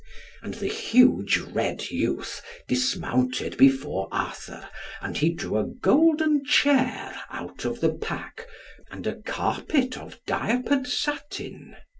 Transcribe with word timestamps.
And 0.41 0.55
the 0.55 0.65
huge 0.67 1.37
red 1.37 1.91
youth 1.91 2.41
dismounted 2.67 3.55
before 3.55 4.07
Arthur, 4.11 4.67
and 4.99 5.15
he 5.15 5.29
drew 5.31 5.57
a 5.59 5.65
golden 5.67 6.43
chair 6.43 7.15
out 7.29 7.65
of 7.65 7.81
the 7.81 7.93
pack, 7.93 8.47
and 8.89 9.05
a 9.05 9.21
carpet 9.21 9.99
of 9.99 10.19
diapered 10.25 10.87
satin. 10.87 11.75